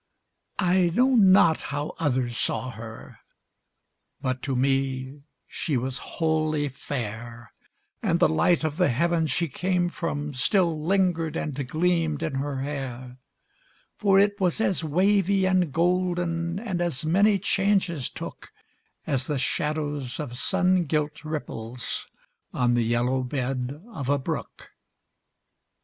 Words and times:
I 0.57 0.89
know 0.95 1.13
not 1.13 1.61
how 1.61 1.93
others 1.99 2.35
saw 2.35 2.71
her, 2.71 3.19
But 4.19 4.41
to 4.41 4.55
me 4.55 5.21
she 5.45 5.77
was 5.77 5.99
wholly 6.17 6.69
fair, 6.69 7.53
And 8.01 8.19
the 8.19 8.27
light 8.27 8.63
of 8.63 8.77
the 8.77 8.89
heaven 8.89 9.27
she 9.27 9.47
came 9.47 9.89
from 9.89 10.33
Still 10.33 10.83
lingered 10.83 11.35
and 11.35 11.53
gleamed 11.67 12.23
in 12.23 12.33
her 12.33 12.61
hair; 12.63 13.17
For 13.95 14.17
it 14.17 14.39
was 14.41 14.59
as 14.59 14.83
wavy 14.83 15.45
and 15.45 15.71
golden, 15.71 16.57
And 16.57 16.81
as 16.81 17.05
many 17.05 17.37
changes 17.37 18.09
took, 18.09 18.51
As 19.05 19.27
the 19.27 19.37
shadows 19.37 20.19
of 20.19 20.35
sun 20.35 20.85
gilt 20.85 21.23
ripples 21.23 22.07
On 22.55 22.73
the 22.73 22.83
yellow 22.83 23.21
bed 23.21 23.79
of 23.93 24.09
a 24.09 24.17
brook. 24.17 24.71